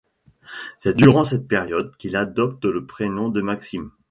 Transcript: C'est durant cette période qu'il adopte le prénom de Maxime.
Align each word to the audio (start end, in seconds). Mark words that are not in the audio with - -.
C'est 0.79 0.97
durant 0.97 1.23
cette 1.23 1.47
période 1.47 1.95
qu'il 1.97 2.15
adopte 2.15 2.65
le 2.65 2.87
prénom 2.87 3.29
de 3.29 3.39
Maxime. 3.39 3.91